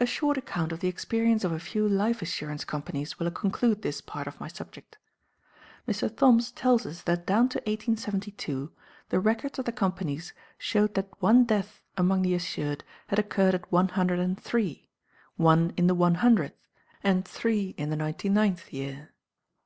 [0.00, 4.00] A short account of the experience of a few life assurance companies will conclude this
[4.00, 4.96] part of my subject.
[5.86, 6.10] Mr.
[6.10, 8.72] Thoms tells us that down to 1872
[9.10, 13.70] the records of the companies showed that one death among the assured had occurred at
[13.70, 14.88] one hundred and three,
[15.36, 16.66] one in the one hundredth,
[17.04, 19.10] and three in the ninety ninth year.